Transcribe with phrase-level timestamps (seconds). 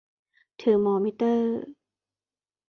[0.57, 1.61] เทอร์มอมิเตอร์